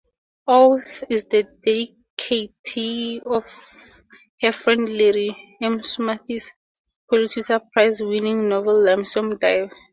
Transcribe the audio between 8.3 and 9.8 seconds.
novel "Lonesome Dove".